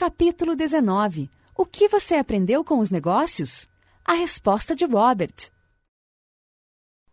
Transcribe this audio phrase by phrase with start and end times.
[0.00, 3.66] Capítulo 19 O que você aprendeu com os negócios?
[4.04, 5.50] A resposta de Robert.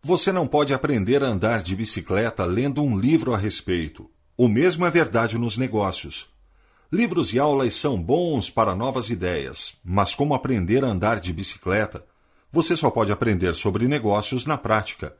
[0.00, 4.08] Você não pode aprender a andar de bicicleta lendo um livro a respeito.
[4.36, 6.28] O mesmo é verdade nos negócios.
[6.92, 12.06] Livros e aulas são bons para novas ideias, mas como aprender a andar de bicicleta?
[12.52, 15.16] Você só pode aprender sobre negócios na prática.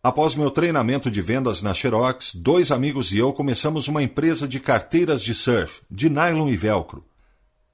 [0.00, 4.60] Após meu treinamento de vendas na Xerox, dois amigos e eu começamos uma empresa de
[4.60, 7.04] carteiras de surf, de nylon e velcro.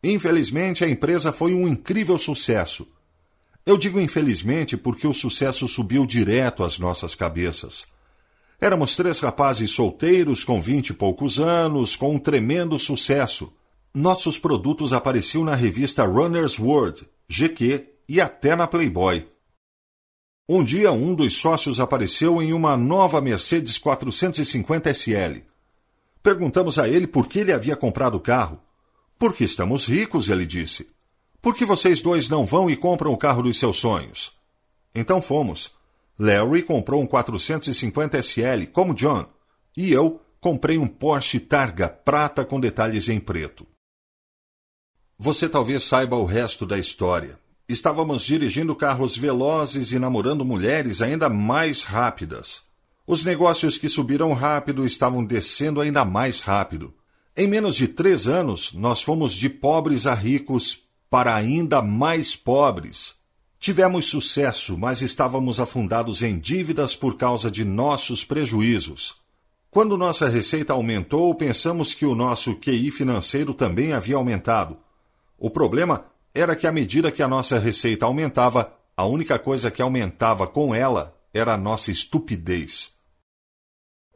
[0.02, 2.88] Infelizmente, a empresa foi um incrível sucesso.
[3.66, 7.86] Eu digo infelizmente porque o sucesso subiu direto às nossas cabeças.
[8.58, 13.52] Éramos três rapazes solteiros com vinte e poucos anos, com um tremendo sucesso.
[13.92, 19.26] Nossos produtos apareciam na revista Runner's World, GQ e até na Playboy.
[20.46, 25.38] Um dia, um dos sócios apareceu em uma nova Mercedes 450 SL.
[26.22, 28.60] Perguntamos a ele por que ele havia comprado o carro.
[29.18, 30.90] Porque estamos ricos, ele disse.
[31.40, 34.32] Por que vocês dois não vão e compram o carro dos seus sonhos?
[34.94, 35.74] Então fomos.
[36.18, 39.26] Larry comprou um 450 SL, como John,
[39.74, 43.66] e eu comprei um Porsche Targa prata com detalhes em preto.
[45.18, 47.38] Você talvez saiba o resto da história.
[47.66, 52.62] Estávamos dirigindo carros velozes e namorando mulheres ainda mais rápidas.
[53.06, 56.92] Os negócios que subiram rápido estavam descendo ainda mais rápido.
[57.34, 63.14] Em menos de três anos, nós fomos de pobres a ricos para ainda mais pobres.
[63.58, 69.16] Tivemos sucesso, mas estávamos afundados em dívidas por causa de nossos prejuízos.
[69.70, 74.76] Quando nossa receita aumentou, pensamos que o nosso QI financeiro também havia aumentado.
[75.38, 76.04] O problema
[76.34, 80.74] era que à medida que a nossa receita aumentava, a única coisa que aumentava com
[80.74, 82.92] ela era a nossa estupidez.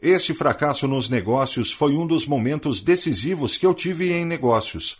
[0.00, 4.98] Este fracasso nos negócios foi um dos momentos decisivos que eu tive em negócios.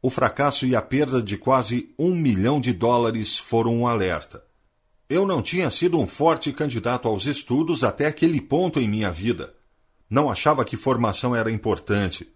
[0.00, 4.44] O fracasso e a perda de quase um milhão de dólares foram um alerta.
[5.08, 9.54] Eu não tinha sido um forte candidato aos estudos até aquele ponto em minha vida.
[10.08, 12.28] Não achava que formação era importante.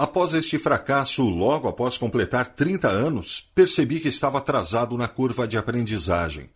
[0.00, 5.58] Após este fracasso, logo após completar 30 anos, percebi que estava atrasado na curva de
[5.58, 6.48] aprendizagem.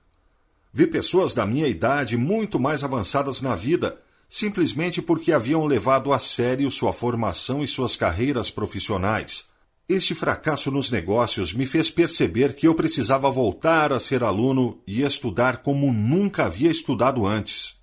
[0.73, 6.19] Vi pessoas da minha idade muito mais avançadas na vida, simplesmente porque haviam levado a
[6.19, 9.45] sério sua formação e suas carreiras profissionais
[9.87, 15.03] este fracasso nos negócios me fez perceber que eu precisava voltar a ser aluno e
[15.03, 17.77] estudar como nunca havia estudado antes.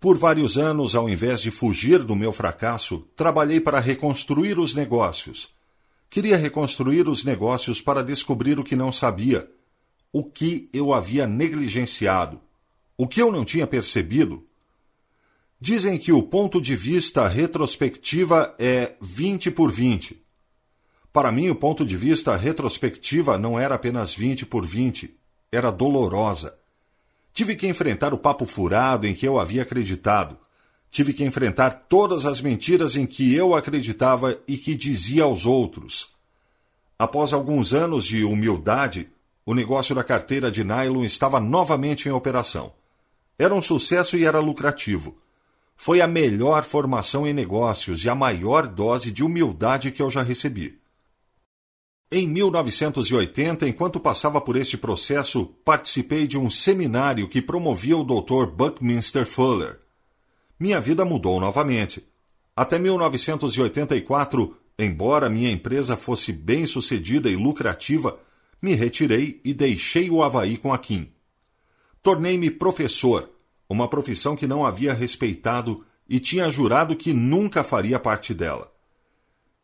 [0.00, 5.50] Por vários anos, ao invés de fugir do meu fracasso, trabalhei para reconstruir os negócios.
[6.08, 9.48] Queria reconstruir os negócios para descobrir o que não sabia,
[10.12, 12.40] o que eu havia negligenciado,
[12.96, 14.44] o que eu não tinha percebido
[15.62, 20.18] Dizem que o ponto de vista retrospectiva é 20 por 20.
[21.12, 25.14] Para mim, o ponto de vista retrospectiva não era apenas 20 por 20,
[25.52, 26.58] era dolorosa.
[27.32, 30.36] Tive que enfrentar o papo furado em que eu havia acreditado.
[30.90, 36.10] Tive que enfrentar todas as mentiras em que eu acreditava e que dizia aos outros.
[36.98, 39.08] Após alguns anos de humildade,
[39.46, 42.72] o negócio da carteira de nylon estava novamente em operação.
[43.38, 45.16] Era um sucesso e era lucrativo
[45.82, 50.22] foi a melhor formação em negócios e a maior dose de humildade que eu já
[50.22, 50.78] recebi.
[52.12, 58.46] Em 1980, enquanto passava por este processo, participei de um seminário que promovia o Dr.
[58.46, 59.78] Buckminster Fuller.
[60.58, 62.04] Minha vida mudou novamente.
[62.56, 68.18] Até 1984, embora minha empresa fosse bem sucedida e lucrativa,
[68.60, 71.12] me retirei e deixei o Havaí com a Kim.
[72.02, 73.30] Tornei-me professor
[73.68, 78.79] uma profissão que não havia respeitado e tinha jurado que nunca faria parte dela.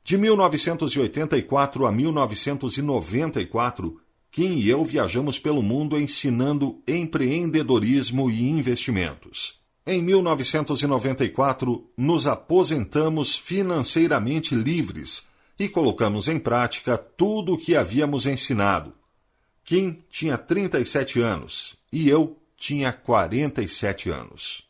[0.06, 4.00] De 1984 a 1994,
[4.30, 9.58] Kim e eu viajamos pelo mundo ensinando empreendedorismo e investimentos.
[9.84, 15.26] Em 1994, nos aposentamos financeiramente livres
[15.58, 18.92] e colocamos em prática tudo o que havíamos ensinado.
[19.64, 24.64] Kim tinha 37 anos e eu tinha 47 anos.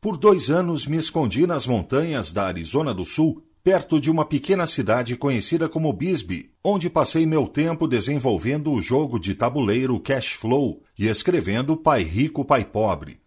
[0.00, 4.66] Por dois anos me escondi nas montanhas da Arizona do Sul, perto de uma pequena
[4.66, 10.82] cidade conhecida como Bisbee, onde passei meu tempo desenvolvendo o jogo de tabuleiro Cash Flow
[10.98, 13.20] e escrevendo Pai Rico, Pai Pobre,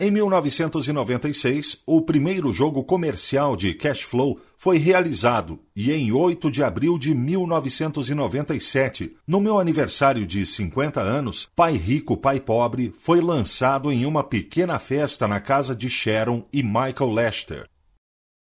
[0.00, 6.62] em 1996, o primeiro jogo comercial de cash flow foi realizado e em 8 de
[6.62, 13.90] abril de 1997, no meu aniversário de 50 anos, Pai Rico, Pai Pobre foi lançado
[13.90, 17.68] em uma pequena festa na casa de Sharon e Michael Lester.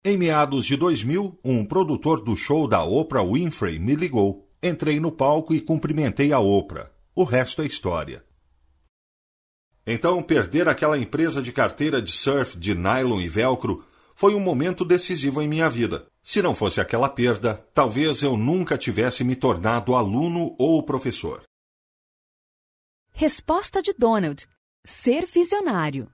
[0.06, 4.46] Em meados de 2000, um produtor do show da Oprah Winfrey me ligou.
[4.62, 6.90] Entrei no palco e cumprimentei a Oprah.
[7.14, 8.22] O resto é história.
[9.86, 13.82] Então, perder aquela empresa de carteira de surf de nylon e velcro
[14.14, 16.06] foi um momento decisivo em minha vida.
[16.22, 21.42] Se não fosse aquela perda, talvez eu nunca tivesse me tornado aluno ou professor.
[23.10, 24.46] Resposta de Donald:
[24.84, 26.13] Ser visionário.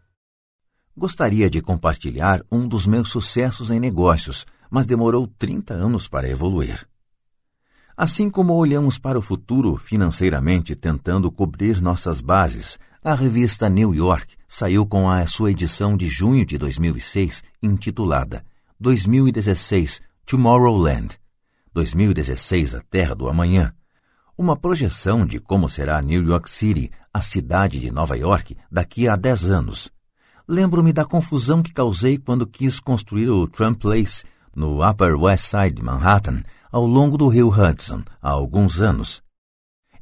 [1.00, 6.86] Gostaria de compartilhar um dos meus sucessos em negócios, mas demorou 30 anos para evoluir.
[7.96, 14.36] Assim como olhamos para o futuro financeiramente tentando cobrir nossas bases, a revista New York
[14.46, 18.44] saiu com a sua edição de junho de 2006 intitulada
[18.78, 21.18] 2016 Tomorrowland
[21.72, 23.72] 2016 A Terra do Amanhã
[24.36, 29.16] uma projeção de como será New York City, a cidade de Nova York, daqui a
[29.16, 29.90] 10 anos.
[30.50, 35.76] Lembro-me da confusão que causei quando quis construir o Trump Place, no Upper West Side
[35.76, 36.42] de Manhattan,
[36.72, 39.22] ao longo do rio Hudson, há alguns anos.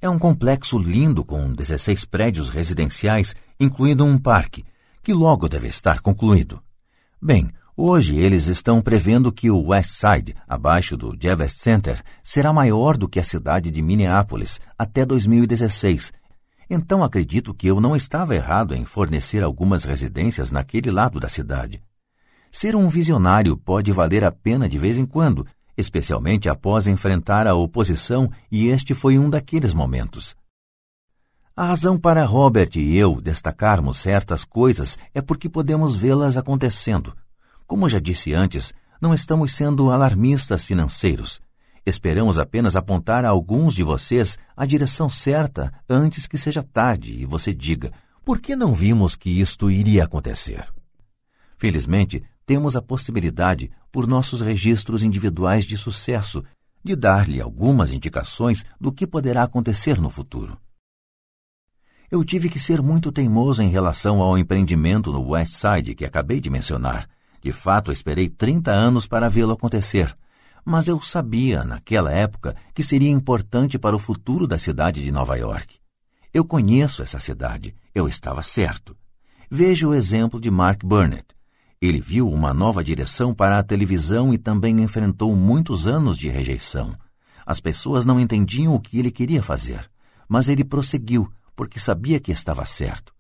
[0.01, 4.65] É um complexo lindo com 16 prédios residenciais, incluindo um parque,
[5.03, 6.63] que logo deve estar concluído.
[7.21, 12.97] Bem, Hoje eles estão prevendo que o West Side, abaixo do Javits Center, será maior
[12.97, 16.13] do que a cidade de Minneapolis até 2016.
[16.71, 21.83] Então acredito que eu não estava errado em fornecer algumas residências naquele lado da cidade.
[22.51, 27.55] Ser um visionário pode valer a pena de vez em quando, especialmente após enfrentar a
[27.55, 30.37] oposição, e este foi um daqueles momentos.
[31.57, 37.17] A razão para Robert e eu destacarmos certas coisas é porque podemos vê-las acontecendo.
[37.67, 41.41] Como já disse antes, não estamos sendo alarmistas financeiros.
[41.89, 47.25] Esperamos apenas apontar a alguns de vocês a direção certa antes que seja tarde e
[47.25, 47.91] você diga:
[48.27, 50.69] por que não vimos que isto iria acontecer?
[51.57, 56.45] Felizmente, temos a possibilidade, por nossos registros individuais de sucesso,
[56.85, 60.59] de dar-lhe algumas indicações do que poderá acontecer no futuro.
[62.11, 66.39] Eu tive que ser muito teimoso em relação ao empreendimento no West Side que acabei
[66.39, 67.09] de mencionar
[67.41, 70.17] de fato, esperei 30 anos para vê-lo acontecer,
[70.69, 75.35] mas eu sabia, naquela época, que seria importante para o futuro da cidade de Nova
[75.35, 75.79] York.
[76.33, 78.95] Eu conheço essa cidade, eu estava certo.
[79.51, 81.25] Veja o exemplo de Mark Burnett.
[81.81, 86.95] Ele viu uma nova direção para a televisão e também enfrentou muitos anos de rejeição.
[87.47, 89.91] As pessoas não entendiam o que ele queria fazer,
[90.29, 93.15] mas ele prosseguiu porque sabia que estava certo.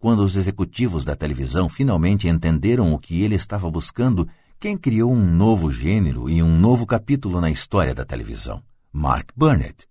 [0.00, 4.28] Quando os executivos da televisão finalmente entenderam o que ele estava buscando,
[4.60, 8.60] quem criou um novo gênero e um novo capítulo na história da televisão?
[8.92, 9.86] Mark Burnett.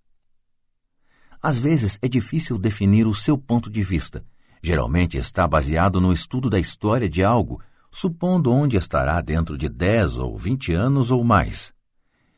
[1.40, 4.22] Às vezes é difícil definir o seu ponto de vista.
[4.62, 10.18] Geralmente está baseado no estudo da história de algo, supondo onde estará dentro de 10
[10.18, 11.72] ou 20 anos ou mais.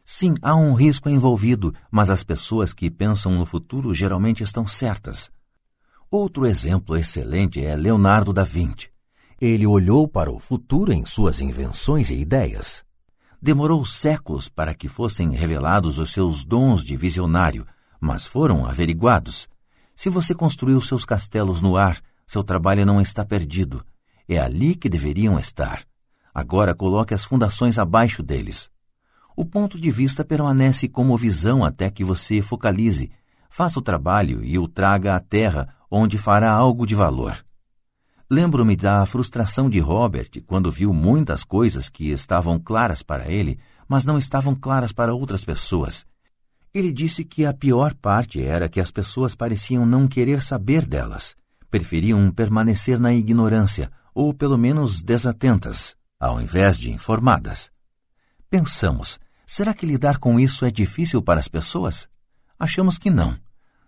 [0.04, 5.32] Sim, há um risco envolvido, mas as pessoas que pensam no futuro geralmente estão certas.
[6.08, 8.88] Outro exemplo excelente é Leonardo da Vinci.
[9.40, 12.84] Ele olhou para o futuro em suas invenções e ideias.
[13.40, 17.66] Demorou séculos para que fossem revelados os seus dons de visionário,
[17.98, 19.48] mas foram averiguados.
[19.96, 23.82] Se você construiu seus castelos no ar, seu trabalho não está perdido.
[24.28, 25.84] É ali que deveriam estar.
[26.34, 28.70] Agora coloque as fundações abaixo deles.
[29.34, 33.10] O ponto de vista permanece como visão até que você focalize,
[33.48, 37.42] faça o trabalho e o traga à terra onde fará algo de valor.
[38.32, 43.58] Lembro-me da frustração de Robert quando viu muitas coisas que estavam claras para ele,
[43.88, 46.06] mas não estavam claras para outras pessoas.
[46.72, 51.34] Ele disse que a pior parte era que as pessoas pareciam não querer saber delas,
[51.68, 57.68] preferiam permanecer na ignorância, ou pelo menos desatentas, ao invés de informadas.
[58.48, 62.08] Pensamos, será que lidar com isso é difícil para as pessoas?
[62.56, 63.36] Achamos que não.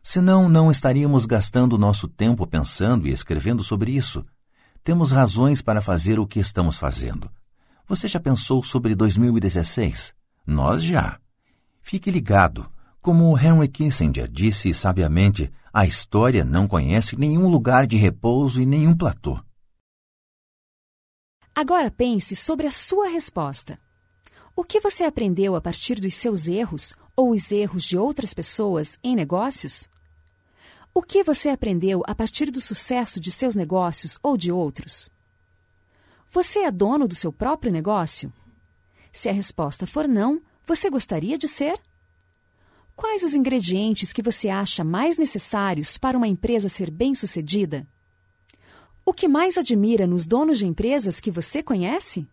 [0.02, 4.24] Senão, não estaríamos gastando nosso tempo pensando e escrevendo sobre isso.
[4.82, 7.30] Temos razões para fazer o que estamos fazendo.
[7.86, 10.12] Você já pensou sobre 2016?
[10.46, 11.18] Nós já.
[11.80, 12.68] Fique ligado.
[13.00, 18.96] Como Henry Kissinger disse sabiamente, a história não conhece nenhum lugar de repouso e nenhum
[18.96, 19.40] platô.
[21.54, 23.78] Agora pense sobre a sua resposta.
[24.54, 28.98] O que você aprendeu a partir dos seus erros ou os erros de outras pessoas
[29.02, 29.88] em negócios?
[30.94, 35.08] O que você aprendeu a partir do sucesso de seus negócios ou de outros?
[36.28, 38.32] Você é dono do seu próprio negócio?
[39.12, 41.80] Se a resposta for não, você gostaria de ser?
[42.94, 47.86] Quais os ingredientes que você acha mais necessários para uma empresa ser bem-sucedida?
[49.04, 52.28] O que mais admira nos donos de empresas que você conhece?